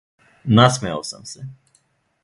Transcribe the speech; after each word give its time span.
Насмејао 0.59 1.05
сам 1.11 1.29
се. 1.33 1.47